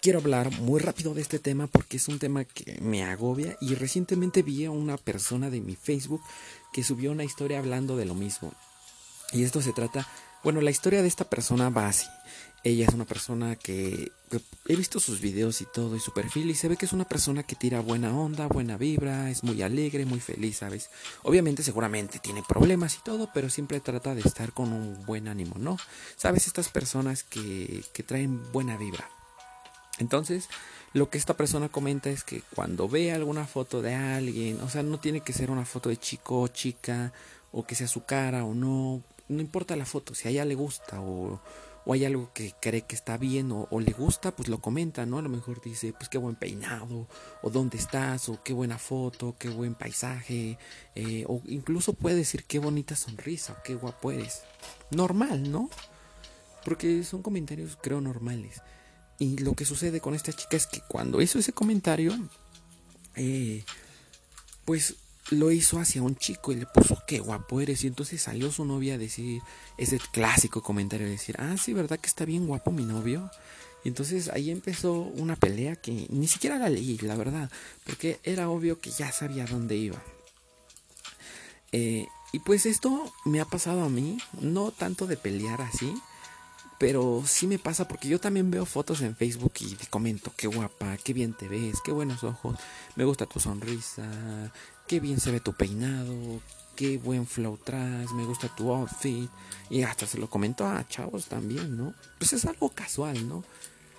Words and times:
quiero 0.00 0.20
hablar 0.20 0.50
muy 0.60 0.80
rápido 0.80 1.14
de 1.14 1.20
este 1.20 1.38
tema 1.38 1.66
porque 1.66 1.98
es 1.98 2.08
un 2.08 2.18
tema 2.18 2.44
que 2.44 2.78
me 2.80 3.04
agobia 3.04 3.56
y 3.60 3.74
recientemente 3.74 4.42
vi 4.42 4.64
a 4.64 4.70
una 4.70 4.96
persona 4.96 5.50
de 5.50 5.60
mi 5.60 5.76
Facebook 5.76 6.22
que 6.72 6.82
subió 6.82 7.12
una 7.12 7.24
historia 7.24 7.58
hablando 7.58 7.96
de 7.96 8.06
lo 8.06 8.14
mismo. 8.14 8.52
Y 9.32 9.44
esto 9.44 9.60
se 9.62 9.72
trata, 9.72 10.06
bueno, 10.42 10.60
la 10.60 10.70
historia 10.70 11.02
de 11.02 11.08
esta 11.08 11.24
persona 11.24 11.70
va 11.70 11.88
así. 11.88 12.06
Ella 12.62 12.86
es 12.86 12.94
una 12.94 13.06
persona 13.06 13.56
que 13.56 14.12
he 14.68 14.76
visto 14.76 15.00
sus 15.00 15.20
videos 15.20 15.62
y 15.62 15.64
todo 15.64 15.96
y 15.96 16.00
su 16.00 16.12
perfil 16.12 16.50
y 16.50 16.54
se 16.54 16.68
ve 16.68 16.76
que 16.76 16.84
es 16.84 16.92
una 16.92 17.06
persona 17.06 17.42
que 17.42 17.56
tira 17.56 17.80
buena 17.80 18.14
onda, 18.14 18.48
buena 18.48 18.76
vibra, 18.76 19.30
es 19.30 19.42
muy 19.42 19.62
alegre, 19.62 20.04
muy 20.04 20.20
feliz, 20.20 20.58
¿sabes? 20.58 20.90
Obviamente 21.22 21.62
seguramente 21.62 22.18
tiene 22.18 22.42
problemas 22.46 22.96
y 22.96 23.02
todo, 23.02 23.30
pero 23.32 23.48
siempre 23.48 23.80
trata 23.80 24.14
de 24.14 24.20
estar 24.20 24.52
con 24.52 24.72
un 24.72 25.06
buen 25.06 25.26
ánimo, 25.26 25.56
¿no? 25.58 25.78
¿Sabes? 26.16 26.46
Estas 26.46 26.68
personas 26.68 27.22
que, 27.22 27.82
que 27.94 28.02
traen 28.02 28.52
buena 28.52 28.76
vibra. 28.76 29.08
Entonces, 30.00 30.48
lo 30.92 31.08
que 31.10 31.18
esta 31.18 31.36
persona 31.36 31.68
comenta 31.68 32.10
es 32.10 32.24
que 32.24 32.42
cuando 32.54 32.88
ve 32.88 33.12
alguna 33.12 33.46
foto 33.46 33.82
de 33.82 33.94
alguien, 33.94 34.60
o 34.60 34.68
sea, 34.68 34.82
no 34.82 34.98
tiene 34.98 35.20
que 35.20 35.32
ser 35.32 35.50
una 35.50 35.64
foto 35.64 35.88
de 35.88 35.96
chico 35.96 36.40
o 36.40 36.48
chica, 36.48 37.12
o 37.52 37.64
que 37.64 37.74
sea 37.74 37.86
su 37.86 38.04
cara 38.04 38.44
o 38.44 38.54
no, 38.54 39.02
no 39.28 39.40
importa 39.40 39.76
la 39.76 39.86
foto, 39.86 40.14
si 40.14 40.26
a 40.26 40.30
ella 40.30 40.44
le 40.44 40.54
gusta 40.54 41.00
o 41.00 41.40
hay 41.92 42.04
algo 42.04 42.30
que 42.32 42.54
cree 42.60 42.82
que 42.82 42.94
está 42.94 43.16
bien 43.16 43.50
o, 43.52 43.80
le 43.80 43.92
gusta, 43.92 44.30
pues 44.32 44.48
lo 44.48 44.60
comenta, 44.60 45.06
¿no? 45.06 45.18
A 45.18 45.22
lo 45.22 45.28
mejor 45.28 45.60
dice, 45.60 45.92
pues 45.92 46.08
qué 46.08 46.18
buen 46.18 46.36
peinado, 46.36 47.06
o 47.42 47.50
dónde 47.50 47.78
estás, 47.78 48.28
o 48.28 48.42
qué 48.42 48.52
buena 48.52 48.78
foto, 48.78 49.34
qué 49.38 49.48
buen 49.48 49.74
paisaje, 49.74 50.58
eh, 50.94 51.24
o 51.26 51.40
incluso 51.46 51.94
puede 51.94 52.16
decir 52.16 52.44
qué 52.44 52.58
bonita 52.58 52.96
sonrisa, 52.96 53.54
o 53.54 53.62
qué 53.62 53.74
guapo 53.74 54.12
eres. 54.12 54.42
Normal, 54.90 55.50
¿no? 55.50 55.70
Porque 56.64 57.02
son 57.04 57.22
comentarios, 57.22 57.78
creo, 57.80 58.00
normales. 58.00 58.62
Y 59.20 59.36
lo 59.36 59.52
que 59.52 59.66
sucede 59.66 60.00
con 60.00 60.14
esta 60.14 60.32
chica 60.32 60.56
es 60.56 60.66
que 60.66 60.80
cuando 60.88 61.20
hizo 61.20 61.38
ese 61.38 61.52
comentario, 61.52 62.18
eh, 63.16 63.62
pues 64.64 64.96
lo 65.30 65.50
hizo 65.50 65.78
hacia 65.78 66.02
un 66.02 66.16
chico 66.16 66.52
y 66.52 66.56
le 66.56 66.66
puso 66.66 67.02
qué 67.06 67.20
guapo 67.20 67.60
eres. 67.60 67.84
Y 67.84 67.86
entonces 67.86 68.22
salió 68.22 68.50
su 68.50 68.64
novia 68.64 68.94
a 68.94 68.98
decir 68.98 69.42
ese 69.76 70.00
clásico 70.10 70.62
comentario 70.62 71.06
de 71.06 71.12
decir, 71.12 71.36
ah, 71.38 71.56
sí, 71.58 71.74
¿verdad 71.74 72.00
que 72.00 72.08
está 72.08 72.24
bien 72.24 72.46
guapo 72.46 72.72
mi 72.72 72.86
novio? 72.86 73.30
Y 73.84 73.88
entonces 73.88 74.30
ahí 74.30 74.50
empezó 74.50 74.94
una 74.94 75.36
pelea 75.36 75.76
que 75.76 76.06
ni 76.08 76.26
siquiera 76.26 76.58
la 76.58 76.70
leí, 76.70 76.96
la 76.98 77.14
verdad, 77.14 77.50
porque 77.84 78.20
era 78.24 78.48
obvio 78.48 78.80
que 78.80 78.90
ya 78.90 79.12
sabía 79.12 79.44
dónde 79.44 79.76
iba. 79.76 80.02
Eh, 81.72 82.06
y 82.32 82.38
pues 82.38 82.64
esto 82.64 83.12
me 83.26 83.40
ha 83.40 83.44
pasado 83.44 83.82
a 83.82 83.90
mí, 83.90 84.16
no 84.40 84.70
tanto 84.70 85.06
de 85.06 85.18
pelear 85.18 85.60
así, 85.60 85.92
pero 86.80 87.22
sí 87.26 87.46
me 87.46 87.58
pasa 87.58 87.86
porque 87.86 88.08
yo 88.08 88.18
también 88.18 88.50
veo 88.50 88.64
fotos 88.64 89.02
en 89.02 89.14
Facebook 89.14 89.52
y 89.60 89.74
te 89.74 89.86
comento, 89.88 90.32
qué 90.34 90.46
guapa, 90.46 90.96
qué 90.96 91.12
bien 91.12 91.34
te 91.34 91.46
ves, 91.46 91.76
qué 91.84 91.92
buenos 91.92 92.24
ojos, 92.24 92.56
me 92.96 93.04
gusta 93.04 93.26
tu 93.26 93.38
sonrisa, 93.38 94.50
qué 94.88 94.98
bien 94.98 95.20
se 95.20 95.30
ve 95.30 95.40
tu 95.40 95.52
peinado, 95.52 96.40
qué 96.74 96.96
buen 96.96 97.26
flow 97.26 97.58
traes, 97.58 98.10
me 98.12 98.24
gusta 98.24 98.48
tu 98.48 98.72
outfit. 98.72 99.28
Y 99.68 99.82
hasta 99.82 100.06
se 100.06 100.16
lo 100.16 100.30
comento 100.30 100.66
a 100.66 100.88
chavos 100.88 101.26
también, 101.26 101.76
¿no? 101.76 101.92
Pues 102.16 102.32
es 102.32 102.46
algo 102.46 102.70
casual, 102.70 103.28
¿no? 103.28 103.44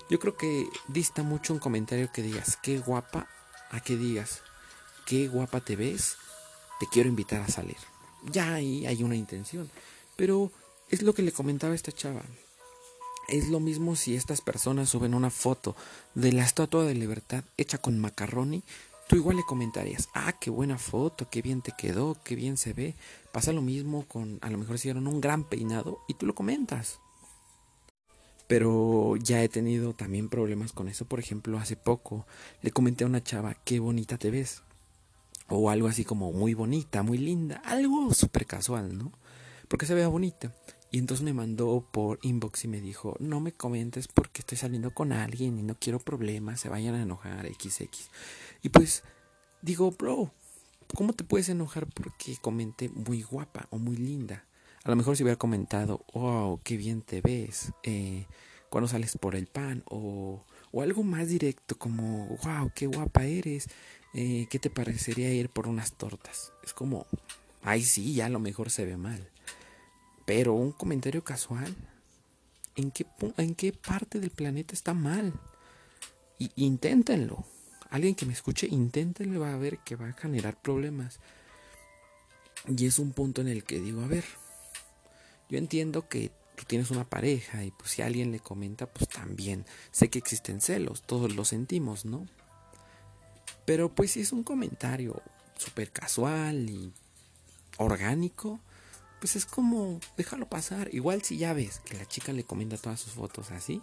Yo 0.10 0.20
creo 0.20 0.36
que 0.36 0.66
dista 0.88 1.22
mucho 1.22 1.54
un 1.54 1.60
comentario 1.60 2.12
que 2.12 2.24
digas, 2.24 2.58
qué 2.64 2.80
guapa, 2.80 3.28
a 3.70 3.80
que 3.82 3.96
digas, 3.96 4.42
qué 5.06 5.28
guapa 5.28 5.62
te 5.62 5.76
ves, 5.76 6.16
te 6.80 6.88
quiero 6.92 7.10
invitar 7.10 7.42
a 7.42 7.48
salir. 7.48 7.78
Ya 8.32 8.56
ahí 8.56 8.88
hay 8.88 9.04
una 9.04 9.16
intención. 9.16 9.70
Pero 10.16 10.52
es 10.90 11.04
lo 11.04 11.14
que 11.14 11.22
le 11.22 11.32
comentaba 11.32 11.76
esta 11.76 11.92
chava. 11.92 12.24
Es 13.32 13.48
lo 13.48 13.60
mismo 13.60 13.96
si 13.96 14.16
estas 14.16 14.42
personas 14.42 14.90
suben 14.90 15.14
una 15.14 15.30
foto 15.30 15.76
de 16.16 16.34
la 16.34 16.44
Estatua 16.44 16.84
de 16.84 16.94
Libertad 16.94 17.44
hecha 17.58 17.80
con 17.80 17.98
macaroni 17.98 18.62
Tú 19.12 19.18
igual 19.18 19.36
le 19.36 19.44
comentarías, 19.44 20.08
ah, 20.14 20.32
qué 20.40 20.50
buena 20.50 20.78
foto, 20.78 21.30
qué 21.30 21.42
bien 21.42 21.62
te 21.62 21.74
quedó, 21.78 22.16
qué 22.24 22.34
bien 22.34 22.56
se 22.56 22.72
ve. 22.72 22.96
Pasa 23.34 23.52
lo 23.52 23.62
mismo 23.62 24.06
con, 24.08 24.40
a 24.42 24.50
lo 24.50 24.58
mejor 24.58 24.76
hicieron 24.76 25.06
un 25.06 25.20
gran 25.20 25.44
peinado 25.44 26.00
y 26.08 26.14
tú 26.14 26.26
lo 26.26 26.34
comentas. 26.34 27.02
Pero 28.48 29.18
ya 29.18 29.44
he 29.44 29.50
tenido 29.50 29.94
también 29.94 30.30
problemas 30.30 30.72
con 30.72 30.88
eso. 30.88 31.04
Por 31.04 31.20
ejemplo, 31.20 31.58
hace 31.58 31.76
poco 31.76 32.26
le 32.62 32.72
comenté 32.72 33.04
a 33.04 33.08
una 33.08 33.22
chava, 33.22 33.58
qué 33.66 33.80
bonita 33.80 34.18
te 34.18 34.32
ves. 34.32 34.62
O 35.50 35.70
algo 35.70 35.90
así 35.90 36.06
como 36.06 36.32
muy 36.32 36.54
bonita, 36.54 37.04
muy 37.04 37.18
linda. 37.18 37.62
Algo 37.66 38.14
súper 38.14 38.46
casual, 38.46 38.98
¿no? 38.98 39.12
Porque 39.68 39.86
se 39.86 39.94
vea 39.94 40.08
bonita. 40.08 40.54
Y 40.92 41.00
entonces 41.00 41.24
me 41.24 41.34
mandó 41.34 41.88
por 41.90 42.20
inbox 42.22 42.66
y 42.66 42.68
me 42.68 42.82
dijo, 42.82 43.16
no 43.20 43.40
me 43.40 43.54
comentes 43.54 44.10
porque 44.10 44.42
estoy 44.42 44.58
saliendo 44.58 44.94
con 44.94 45.14
alguien 45.14 45.58
y 45.58 45.64
no 45.64 45.78
quiero 45.80 46.00
problemas, 46.00 46.60
se 46.60 46.68
vayan 46.68 46.96
a 46.96 47.02
enojar, 47.02 47.48
XX. 47.48 48.10
Y 48.62 48.70
pues 48.70 49.04
digo, 49.62 49.92
bro, 49.92 50.34
¿cómo 50.94 51.14
te 51.14 51.24
puedes 51.24 51.48
enojar 51.48 51.88
porque 51.88 52.36
comenté 52.42 52.90
muy 52.90 53.22
guapa 53.22 53.68
o 53.70 53.78
muy 53.78 53.96
linda? 53.96 54.46
A 54.84 54.90
lo 54.90 54.98
mejor 54.98 55.16
si 55.16 55.24
hubiera 55.24 55.40
comentado, 55.40 56.04
wow, 56.14 56.60
qué 56.62 56.76
bien 56.76 57.02
te 57.02 57.22
ves, 57.22 57.72
eh, 57.84 58.26
cuando 58.70 58.90
sales 58.90 59.18
por 59.18 59.36
el 59.36 59.48
pan, 59.48 59.84
o, 59.90 60.44
o, 60.72 60.82
algo 60.82 61.04
más 61.04 61.30
directo 61.30 61.78
como, 61.78 62.38
wow, 62.44 62.72
qué 62.76 62.88
guapa 62.88 63.26
eres, 63.26 63.70
eh, 64.14 64.48
¿qué 64.50 64.60
te 64.60 64.70
parecería 64.70 65.32
ir 65.34 65.50
por 65.50 65.68
unas 65.68 65.94
tortas? 65.94 66.52
Es 66.64 66.74
como, 66.74 67.06
ay 67.62 67.84
sí, 67.84 68.14
ya 68.14 68.26
a 68.26 68.30
lo 68.30 68.40
mejor 68.40 68.72
se 68.72 68.86
ve 68.86 68.98
mal. 68.98 69.30
Pero 70.34 70.54
un 70.54 70.72
comentario 70.72 71.26
casual, 71.26 71.76
¿en 72.78 72.92
qué, 72.92 73.06
en 73.36 73.54
qué 73.54 73.74
parte 73.74 74.22
del 74.22 74.30
planeta 74.30 74.74
está 74.74 74.94
mal? 74.94 75.34
Y, 76.40 76.54
inténtenlo 76.56 77.44
alguien 77.90 78.16
que 78.16 78.26
me 78.26 78.32
escuche, 78.32 78.66
inténtenle, 78.66 79.38
va 79.38 79.54
a 79.54 79.58
ver 79.58 79.80
que 79.80 79.98
va 79.98 80.08
a 80.08 80.14
generar 80.14 80.56
problemas. 80.56 81.20
Y 82.66 82.86
es 82.86 82.98
un 82.98 83.12
punto 83.12 83.42
en 83.42 83.50
el 83.50 83.66
que 83.66 83.82
digo, 83.82 84.04
a 84.04 84.08
ver, 84.08 84.24
yo 85.50 85.58
entiendo 85.58 86.08
que 86.08 86.32
tú 86.56 86.64
tienes 86.64 86.92
una 86.92 87.10
pareja 87.10 87.66
y 87.66 87.72
pues 87.72 87.92
si 87.92 88.02
alguien 88.02 88.32
le 88.32 88.40
comenta, 88.40 88.86
pues 88.86 89.10
también 89.10 89.66
sé 89.92 90.10
que 90.10 90.20
existen 90.20 90.62
celos, 90.62 91.02
todos 91.02 91.36
lo 91.36 91.44
sentimos, 91.44 92.06
¿no? 92.06 92.26
Pero 93.66 93.94
pues 93.94 94.12
si 94.12 94.22
es 94.22 94.32
un 94.32 94.44
comentario 94.44 95.22
súper 95.58 95.92
casual 95.92 96.70
y 96.70 96.94
orgánico, 97.80 98.62
pues 99.22 99.36
es 99.36 99.46
como 99.46 100.00
déjalo 100.18 100.50
pasar. 100.50 100.90
Igual 100.94 101.22
si 101.22 101.38
ya 101.38 101.54
ves 101.54 101.80
que 101.86 101.96
la 101.96 102.08
chica 102.08 102.34
le 102.34 102.44
comenta 102.44 102.76
todas 102.76 103.00
sus 103.00 103.14
fotos 103.14 103.52
así, 103.52 103.82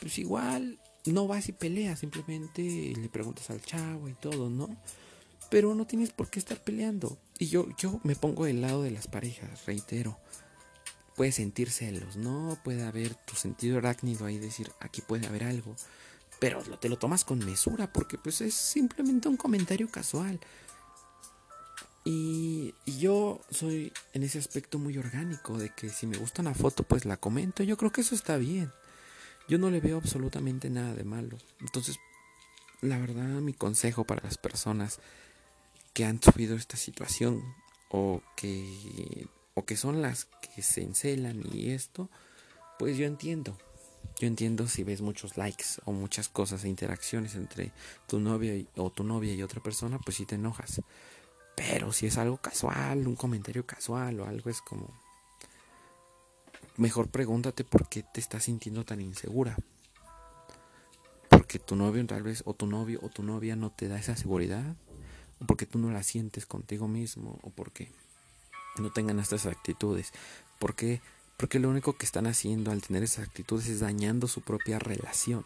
pues 0.00 0.18
igual 0.18 0.78
no 1.04 1.26
vas 1.26 1.48
y 1.48 1.52
peleas, 1.52 1.98
simplemente 1.98 2.62
le 2.96 3.08
preguntas 3.08 3.50
al 3.50 3.60
chavo 3.60 4.08
y 4.08 4.14
todo, 4.14 4.48
¿no? 4.48 4.68
Pero 5.50 5.74
no 5.74 5.86
tienes 5.86 6.10
por 6.10 6.30
qué 6.30 6.38
estar 6.38 6.62
peleando. 6.62 7.18
Y 7.38 7.48
yo, 7.48 7.66
yo 7.76 8.00
me 8.04 8.14
pongo 8.14 8.44
del 8.44 8.60
lado 8.60 8.84
de 8.84 8.92
las 8.92 9.08
parejas, 9.08 9.66
reitero. 9.66 10.18
Puedes 11.16 11.34
sentir 11.34 11.70
celos, 11.70 12.16
¿no? 12.16 12.56
Puede 12.62 12.84
haber 12.84 13.16
tu 13.16 13.34
sentido 13.34 13.78
arácnido 13.78 14.26
ahí, 14.26 14.38
decir, 14.38 14.70
aquí 14.78 15.00
puede 15.00 15.26
haber 15.26 15.42
algo. 15.42 15.74
Pero 16.38 16.62
te 16.62 16.88
lo 16.88 16.98
tomas 16.98 17.24
con 17.24 17.44
mesura, 17.44 17.92
porque 17.92 18.16
pues 18.16 18.40
es 18.42 18.54
simplemente 18.54 19.28
un 19.28 19.36
comentario 19.36 19.90
casual. 19.90 20.38
Y, 22.04 22.74
y, 22.86 22.98
yo 22.98 23.40
soy 23.50 23.92
en 24.14 24.22
ese 24.22 24.38
aspecto 24.38 24.78
muy 24.78 24.96
orgánico, 24.96 25.58
de 25.58 25.70
que 25.70 25.90
si 25.90 26.06
me 26.06 26.16
gusta 26.16 26.42
una 26.42 26.54
foto, 26.54 26.82
pues 26.82 27.04
la 27.04 27.16
comento. 27.16 27.62
Yo 27.62 27.76
creo 27.76 27.92
que 27.92 28.00
eso 28.00 28.14
está 28.14 28.36
bien. 28.36 28.72
Yo 29.48 29.58
no 29.58 29.70
le 29.70 29.80
veo 29.80 29.96
absolutamente 29.96 30.70
nada 30.70 30.94
de 30.94 31.04
malo. 31.04 31.36
Entonces, 31.60 31.98
la 32.80 32.98
verdad, 32.98 33.40
mi 33.40 33.52
consejo 33.52 34.04
para 34.04 34.22
las 34.22 34.38
personas 34.38 35.00
que 35.92 36.04
han 36.04 36.22
subido 36.22 36.54
esta 36.54 36.76
situación 36.76 37.42
o 37.90 38.22
que, 38.36 39.26
o 39.54 39.64
que 39.64 39.76
son 39.76 40.02
las 40.02 40.26
que 40.54 40.62
se 40.62 40.82
encelan 40.82 41.42
y 41.52 41.70
esto, 41.70 42.08
pues 42.78 42.96
yo 42.96 43.06
entiendo. 43.06 43.58
Yo 44.20 44.26
entiendo 44.26 44.68
si 44.68 44.84
ves 44.84 45.00
muchos 45.00 45.36
likes 45.36 45.64
o 45.84 45.92
muchas 45.92 46.28
cosas 46.28 46.64
e 46.64 46.68
interacciones 46.68 47.34
entre 47.34 47.72
tu 48.06 48.20
novia 48.20 48.64
o 48.76 48.90
tu 48.90 49.04
novia 49.04 49.32
y 49.34 49.42
otra 49.42 49.62
persona, 49.62 49.98
pues 49.98 50.16
sí 50.16 50.26
te 50.26 50.34
enojas. 50.34 50.80
Pero 51.58 51.92
si 51.92 52.06
es 52.06 52.16
algo 52.18 52.36
casual, 52.36 53.08
un 53.08 53.16
comentario 53.16 53.66
casual 53.66 54.20
o 54.20 54.26
algo 54.26 54.48
es 54.48 54.62
como, 54.62 54.88
mejor 56.76 57.08
pregúntate 57.08 57.64
por 57.64 57.88
qué 57.88 58.04
te 58.04 58.20
estás 58.20 58.44
sintiendo 58.44 58.84
tan 58.84 59.00
insegura. 59.00 59.56
Porque 61.28 61.58
tu 61.58 61.74
novio 61.74 62.06
tal 62.06 62.22
vez, 62.22 62.44
o 62.46 62.54
tu 62.54 62.68
novio 62.68 63.00
o 63.02 63.08
tu 63.08 63.24
novia 63.24 63.56
no 63.56 63.72
te 63.72 63.88
da 63.88 63.98
esa 63.98 64.16
seguridad, 64.16 64.76
o 65.40 65.46
porque 65.46 65.66
tú 65.66 65.80
no 65.80 65.90
la 65.90 66.04
sientes 66.04 66.46
contigo 66.46 66.86
mismo, 66.86 67.40
o 67.42 67.50
porque 67.50 67.90
no 68.78 68.92
tengan 68.92 69.18
estas 69.18 69.44
actitudes. 69.46 70.12
Porque, 70.60 71.00
porque 71.36 71.58
lo 71.58 71.70
único 71.70 71.98
que 71.98 72.06
están 72.06 72.28
haciendo 72.28 72.70
al 72.70 72.82
tener 72.82 73.02
esas 73.02 73.26
actitudes 73.26 73.66
es 73.66 73.80
dañando 73.80 74.28
su 74.28 74.42
propia 74.42 74.78
relación. 74.78 75.44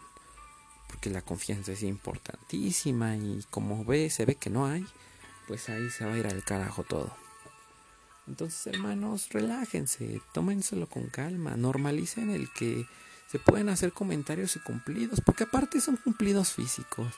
Porque 0.89 1.09
la 1.09 1.23
confianza 1.23 1.71
es 1.71 1.81
importantísima 1.81 3.17
y 3.17 3.43
como 3.49 3.83
ve, 3.83 4.11
se 4.11 4.25
ve 4.25 4.35
que 4.35 4.51
no 4.51 4.67
hay, 4.67 4.85
pues 5.47 5.69
ahí 5.69 5.89
se 5.89 6.05
va 6.05 6.13
a 6.13 6.17
ir 6.17 6.27
al 6.27 6.43
carajo 6.43 6.83
todo. 6.83 7.15
Entonces, 8.27 8.67
hermanos, 8.67 9.29
relájense, 9.31 10.21
tómenselo 10.33 10.87
con 10.87 11.07
calma, 11.07 11.57
normalicen 11.57 12.29
el 12.29 12.51
que 12.53 12.87
se 13.29 13.39
pueden 13.39 13.69
hacer 13.69 13.91
comentarios 13.91 14.55
y 14.55 14.59
cumplidos, 14.59 15.19
porque 15.21 15.43
aparte 15.43 15.81
son 15.81 15.97
cumplidos 15.97 16.53
físicos. 16.53 17.13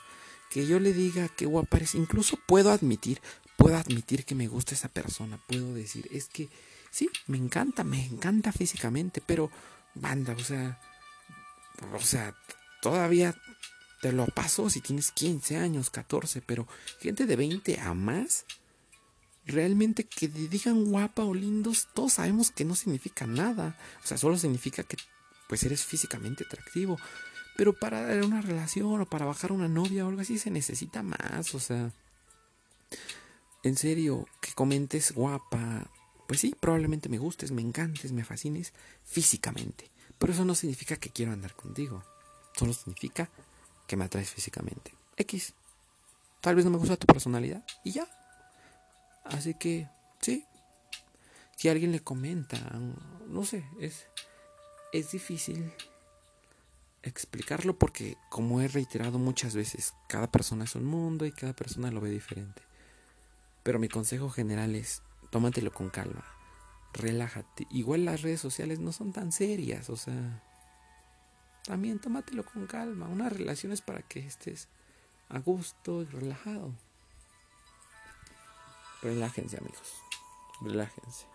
Que 0.50 0.66
yo 0.66 0.80
le 0.80 0.92
diga 0.92 1.28
que 1.28 1.46
guapa 1.46 1.76
eres, 1.76 1.94
incluso 1.94 2.38
puedo 2.46 2.70
admitir, 2.70 3.20
puedo 3.56 3.76
admitir 3.76 4.24
que 4.24 4.34
me 4.34 4.48
gusta 4.48 4.74
esa 4.74 4.88
persona, 4.88 5.38
puedo 5.46 5.74
decir, 5.74 6.08
es 6.10 6.28
que 6.28 6.48
sí, 6.90 7.10
me 7.26 7.36
encanta, 7.36 7.84
me 7.84 8.04
encanta 8.04 8.52
físicamente, 8.52 9.20
pero 9.24 9.50
banda, 9.94 10.34
o 10.34 10.44
sea, 10.44 10.78
o 11.92 12.00
sea, 12.00 12.34
todavía 12.80 13.34
te 14.06 14.12
lo 14.12 14.26
paso 14.26 14.70
si 14.70 14.80
tienes 14.80 15.10
15 15.10 15.56
años, 15.56 15.90
14, 15.90 16.40
pero 16.40 16.68
gente 17.00 17.26
de 17.26 17.34
20 17.34 17.80
a 17.80 17.92
más, 17.92 18.44
realmente 19.46 20.04
que 20.04 20.28
te 20.28 20.46
digan 20.46 20.84
guapa 20.84 21.24
o 21.24 21.34
lindos, 21.34 21.88
todos 21.92 22.12
sabemos 22.14 22.52
que 22.52 22.64
no 22.64 22.76
significa 22.76 23.26
nada. 23.26 23.76
O 24.04 24.06
sea, 24.06 24.16
solo 24.16 24.38
significa 24.38 24.84
que 24.84 24.96
pues 25.48 25.64
eres 25.64 25.84
físicamente 25.84 26.44
atractivo. 26.44 27.00
Pero 27.56 27.72
para 27.72 28.24
una 28.24 28.42
relación 28.42 29.00
o 29.00 29.06
para 29.06 29.26
bajar 29.26 29.50
una 29.50 29.66
novia 29.66 30.04
o 30.04 30.08
algo 30.08 30.20
así 30.20 30.38
se 30.38 30.52
necesita 30.52 31.02
más. 31.02 31.52
O 31.52 31.58
sea, 31.58 31.90
en 33.64 33.76
serio, 33.76 34.28
que 34.40 34.52
comentes 34.52 35.10
guapa. 35.10 35.90
Pues 36.28 36.40
sí, 36.40 36.54
probablemente 36.60 37.08
me 37.08 37.18
gustes, 37.18 37.50
me 37.50 37.62
encantes, 37.62 38.12
me 38.12 38.22
fascines 38.22 38.72
físicamente. 39.04 39.90
Pero 40.16 40.32
eso 40.32 40.44
no 40.44 40.54
significa 40.54 40.96
que 40.96 41.10
quiero 41.10 41.32
andar 41.32 41.56
contigo. 41.56 42.04
Solo 42.56 42.72
significa 42.72 43.30
que 43.86 43.96
me 43.96 44.04
atraes 44.04 44.30
físicamente. 44.30 44.94
X. 45.16 45.54
Tal 46.40 46.54
vez 46.54 46.64
no 46.64 46.70
me 46.70 46.78
gusta 46.78 46.96
tu 46.96 47.06
personalidad 47.06 47.64
y 47.84 47.92
ya. 47.92 48.06
Así 49.24 49.54
que, 49.54 49.88
sí. 50.20 50.44
Si 51.56 51.68
alguien 51.68 51.92
le 51.92 52.00
comenta, 52.00 52.58
no 53.26 53.44
sé, 53.44 53.64
es, 53.80 54.06
es 54.92 55.10
difícil 55.10 55.72
explicarlo 57.02 57.78
porque, 57.78 58.16
como 58.28 58.60
he 58.60 58.68
reiterado 58.68 59.18
muchas 59.18 59.54
veces, 59.54 59.94
cada 60.08 60.30
persona 60.30 60.64
es 60.64 60.74
un 60.74 60.84
mundo 60.84 61.24
y 61.24 61.32
cada 61.32 61.54
persona 61.54 61.90
lo 61.90 62.00
ve 62.00 62.10
diferente. 62.10 62.62
Pero 63.62 63.78
mi 63.78 63.88
consejo 63.88 64.28
general 64.28 64.74
es, 64.74 65.02
tómatelo 65.30 65.72
con 65.72 65.88
calma, 65.88 66.24
relájate. 66.92 67.66
Igual 67.70 68.04
las 68.04 68.22
redes 68.22 68.40
sociales 68.40 68.80
no 68.80 68.92
son 68.92 69.12
tan 69.12 69.32
serias, 69.32 69.88
o 69.88 69.96
sea, 69.96 70.42
también 71.66 71.98
tómatelo 71.98 72.44
con 72.44 72.66
calma. 72.66 73.08
Una 73.08 73.28
relación 73.28 73.72
es 73.72 73.82
para 73.82 74.02
que 74.02 74.20
estés 74.20 74.68
a 75.28 75.38
gusto 75.40 76.02
y 76.02 76.06
relajado. 76.06 76.72
Relájense 79.02 79.58
amigos, 79.58 80.00
relájense. 80.62 81.26